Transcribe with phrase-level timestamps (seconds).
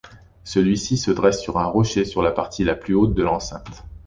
[0.43, 3.83] Celui-ci se dresse sur un rocher dans la partie la plus haute de l'enceinte.